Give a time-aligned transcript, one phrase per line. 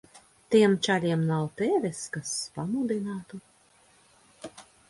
[0.53, 3.41] Tiem čaļiem nav tevis, kas pamudinātu.